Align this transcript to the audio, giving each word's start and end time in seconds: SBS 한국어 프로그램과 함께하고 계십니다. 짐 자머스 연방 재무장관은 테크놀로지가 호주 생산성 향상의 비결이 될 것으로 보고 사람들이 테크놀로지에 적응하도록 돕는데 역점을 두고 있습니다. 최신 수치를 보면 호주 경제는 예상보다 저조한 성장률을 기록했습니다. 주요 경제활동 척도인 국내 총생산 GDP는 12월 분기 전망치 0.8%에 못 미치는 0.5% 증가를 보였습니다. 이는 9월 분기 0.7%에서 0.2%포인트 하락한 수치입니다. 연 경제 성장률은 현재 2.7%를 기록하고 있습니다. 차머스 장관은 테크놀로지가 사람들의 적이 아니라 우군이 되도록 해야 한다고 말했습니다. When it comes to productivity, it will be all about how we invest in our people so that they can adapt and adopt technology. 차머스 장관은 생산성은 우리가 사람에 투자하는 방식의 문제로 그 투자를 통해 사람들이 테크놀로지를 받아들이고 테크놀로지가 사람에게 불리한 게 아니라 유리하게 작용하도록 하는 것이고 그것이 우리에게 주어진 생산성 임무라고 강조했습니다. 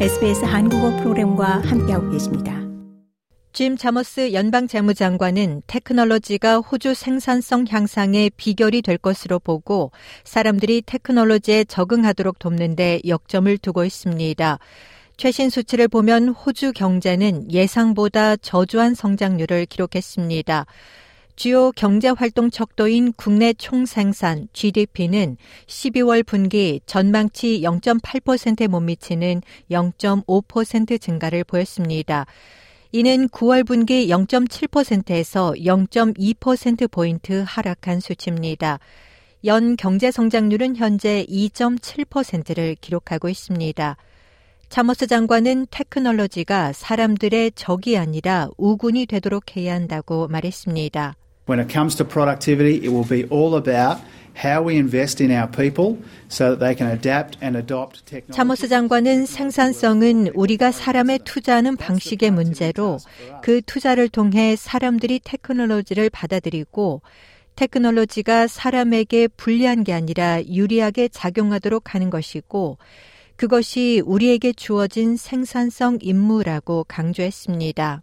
SBS 0.00 0.44
한국어 0.44 0.90
프로그램과 0.96 1.60
함께하고 1.60 2.10
계십니다. 2.10 2.60
짐 3.52 3.76
자머스 3.76 4.32
연방 4.32 4.66
재무장관은 4.66 5.62
테크놀로지가 5.68 6.58
호주 6.58 6.94
생산성 6.94 7.66
향상의 7.70 8.32
비결이 8.36 8.82
될 8.82 8.98
것으로 8.98 9.38
보고 9.38 9.92
사람들이 10.24 10.82
테크놀로지에 10.84 11.62
적응하도록 11.64 12.40
돕는데 12.40 13.02
역점을 13.06 13.56
두고 13.58 13.84
있습니다. 13.84 14.58
최신 15.16 15.48
수치를 15.48 15.86
보면 15.86 16.30
호주 16.30 16.72
경제는 16.72 17.52
예상보다 17.52 18.34
저조한 18.36 18.96
성장률을 18.96 19.66
기록했습니다. 19.66 20.66
주요 21.36 21.72
경제활동 21.72 22.50
척도인 22.50 23.12
국내 23.16 23.52
총생산 23.52 24.48
GDP는 24.52 25.36
12월 25.66 26.24
분기 26.24 26.80
전망치 26.86 27.60
0.8%에 27.60 28.68
못 28.68 28.80
미치는 28.80 29.42
0.5% 29.70 31.00
증가를 31.00 31.42
보였습니다. 31.44 32.26
이는 32.92 33.28
9월 33.28 33.66
분기 33.66 34.06
0.7%에서 34.06 35.54
0.2%포인트 35.56 37.42
하락한 37.44 37.98
수치입니다. 37.98 38.78
연 39.44 39.76
경제 39.76 40.12
성장률은 40.12 40.76
현재 40.76 41.26
2.7%를 41.28 42.76
기록하고 42.80 43.28
있습니다. 43.28 43.96
차머스 44.68 45.08
장관은 45.08 45.66
테크놀로지가 45.70 46.72
사람들의 46.72 47.52
적이 47.56 47.98
아니라 47.98 48.48
우군이 48.56 49.06
되도록 49.06 49.56
해야 49.56 49.74
한다고 49.74 50.28
말했습니다. 50.28 51.16
When 51.46 51.60
it 51.60 51.68
comes 51.70 51.94
to 51.96 52.04
productivity, 52.04 52.84
it 52.84 52.90
will 52.90 53.04
be 53.06 53.24
all 53.28 53.56
about 53.56 54.00
how 54.34 54.62
we 54.62 54.76
invest 54.76 55.20
in 55.20 55.30
our 55.30 55.46
people 55.46 55.98
so 56.28 56.56
that 56.56 56.60
they 56.60 56.74
can 56.74 56.88
adapt 56.88 57.36
and 57.42 57.56
adopt 57.56 58.04
technology. 58.06 58.32
차머스 58.32 58.68
장관은 58.68 59.26
생산성은 59.26 60.32
우리가 60.34 60.72
사람에 60.72 61.18
투자하는 61.24 61.76
방식의 61.76 62.30
문제로 62.30 62.98
그 63.42 63.60
투자를 63.62 64.08
통해 64.08 64.56
사람들이 64.56 65.20
테크놀로지를 65.22 66.10
받아들이고 66.10 67.02
테크놀로지가 67.56 68.48
사람에게 68.48 69.28
불리한 69.28 69.84
게 69.84 69.92
아니라 69.92 70.42
유리하게 70.42 71.08
작용하도록 71.08 71.94
하는 71.94 72.10
것이고 72.10 72.78
그것이 73.36 74.02
우리에게 74.04 74.52
주어진 74.52 75.16
생산성 75.16 75.98
임무라고 76.00 76.84
강조했습니다. 76.88 78.02